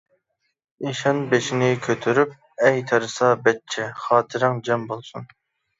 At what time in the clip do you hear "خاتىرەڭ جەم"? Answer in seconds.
4.09-4.93